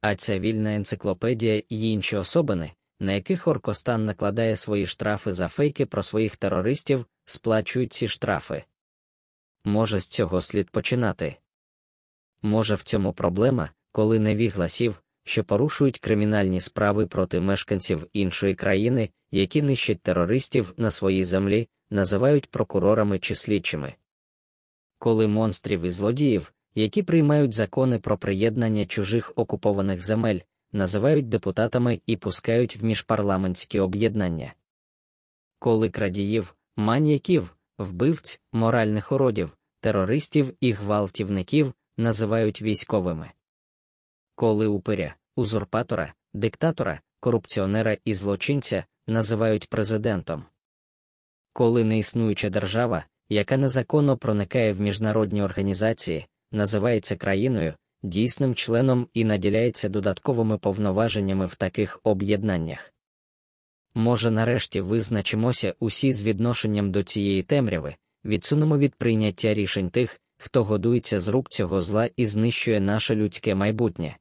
А 0.00 0.14
ця 0.14 0.38
вільна 0.38 0.74
енциклопедія 0.74 1.62
і 1.68 1.90
інші 1.90 2.16
особини, 2.16 2.72
на 3.00 3.12
яких 3.12 3.46
Оркостан 3.48 4.04
накладає 4.04 4.56
свої 4.56 4.86
штрафи 4.86 5.32
за 5.32 5.48
фейки 5.48 5.86
про 5.86 6.02
своїх 6.02 6.36
терористів, 6.36 7.06
сплачують 7.24 7.92
ці 7.92 8.08
штрафи. 8.08 8.64
Може, 9.64 10.00
з 10.00 10.06
цього 10.06 10.42
слід 10.42 10.70
починати. 10.70 11.36
Може, 12.42 12.74
в 12.74 12.82
цьому 12.82 13.12
проблема, 13.12 13.70
коли 13.92 14.18
невігласів, 14.18 15.02
що 15.24 15.44
порушують 15.44 15.98
кримінальні 15.98 16.60
справи 16.60 17.06
проти 17.06 17.40
мешканців 17.40 18.06
іншої 18.12 18.54
країни, 18.54 19.10
які 19.30 19.62
нищать 19.62 20.02
терористів 20.02 20.74
на 20.76 20.90
своїй 20.90 21.24
землі, 21.24 21.68
називають 21.90 22.50
прокурорами 22.50 23.18
чи 23.18 23.34
слідчими. 23.34 23.94
Коли 24.98 25.28
монстрів 25.28 25.82
і 25.82 25.90
злодіїв, 25.90 26.52
які 26.76 27.02
приймають 27.02 27.54
закони 27.54 27.98
про 27.98 28.18
приєднання 28.18 28.86
чужих 28.86 29.32
окупованих 29.36 30.04
земель, 30.04 30.40
називають 30.72 31.28
депутатами 31.28 32.00
і 32.06 32.16
пускають 32.16 32.76
в 32.76 32.84
міжпарламентські 32.84 33.80
об'єднання. 33.80 34.54
Коли 35.58 35.90
крадіїв, 35.90 36.54
маньяків, 36.76 37.56
вбивць, 37.78 38.40
моральних 38.52 39.12
уродів, 39.12 39.56
терористів 39.80 40.54
і 40.60 40.72
гвалтівників 40.72 41.72
називають 41.96 42.62
військовими. 42.62 43.30
Коли 44.34 44.66
упиря, 44.66 45.14
узурпатора, 45.36 46.14
диктатора, 46.34 47.00
корупціонера 47.20 47.96
і 48.04 48.14
злочинця 48.14 48.84
називають 49.06 49.68
президентом. 49.68 50.44
Коли 51.52 51.84
неіснуюча 51.84 52.50
держава, 52.50 53.04
яка 53.28 53.56
незаконно 53.56 54.16
проникає 54.16 54.72
в 54.72 54.80
міжнародні 54.80 55.42
організації, 55.42 56.26
називається 56.56 57.16
країною, 57.16 57.74
дійсним 58.02 58.54
членом 58.54 59.08
і 59.14 59.24
наділяється 59.24 59.88
додатковими 59.88 60.58
повноваженнями 60.58 61.46
в 61.46 61.54
таких 61.54 62.00
об'єднаннях. 62.02 62.92
Може, 63.94 64.30
нарешті 64.30 64.80
визначимося 64.80 65.74
усі 65.80 66.12
з 66.12 66.22
відношенням 66.22 66.90
до 66.90 67.02
цієї 67.02 67.42
темряви, 67.42 67.94
відсунемо 68.24 68.78
від 68.78 68.94
прийняття 68.94 69.54
рішень 69.54 69.90
тих, 69.90 70.20
хто 70.38 70.64
годується 70.64 71.20
з 71.20 71.28
рук 71.28 71.48
цього 71.48 71.82
зла 71.82 72.10
і 72.16 72.26
знищує 72.26 72.80
наше 72.80 73.14
людське 73.14 73.54
майбутнє. 73.54 74.16